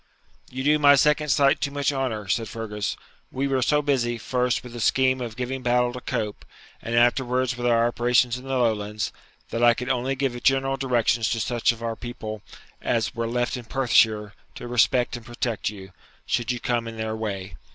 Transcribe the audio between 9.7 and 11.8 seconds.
could only give general directions to such